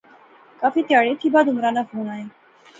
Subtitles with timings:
[0.61, 2.25] کافی تہاڑیا تھی بعدعمرانے ناں فون آیا